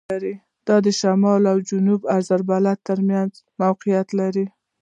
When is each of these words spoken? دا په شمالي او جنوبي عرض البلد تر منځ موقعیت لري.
دا 0.67 0.75
په 0.85 0.91
شمالي 0.99 1.47
او 1.51 1.57
جنوبي 1.69 2.07
عرض 2.15 2.29
البلد 2.37 2.79
تر 2.87 2.99
منځ 3.09 3.31
موقعیت 3.61 4.07
لري. 4.19 4.45